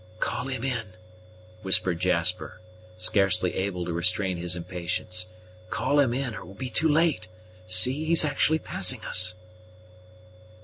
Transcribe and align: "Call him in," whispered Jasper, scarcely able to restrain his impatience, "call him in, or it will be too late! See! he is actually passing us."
"Call 0.19 0.47
him 0.47 0.63
in," 0.63 0.93
whispered 1.61 1.99
Jasper, 1.99 2.59
scarcely 2.97 3.53
able 3.53 3.85
to 3.85 3.93
restrain 3.93 4.37
his 4.37 4.55
impatience, 4.55 5.27
"call 5.69 5.99
him 5.99 6.11
in, 6.11 6.33
or 6.33 6.39
it 6.41 6.47
will 6.47 6.55
be 6.55 6.71
too 6.71 6.89
late! 6.89 7.27
See! 7.67 8.05
he 8.05 8.13
is 8.13 8.25
actually 8.25 8.57
passing 8.57 9.05
us." 9.05 9.35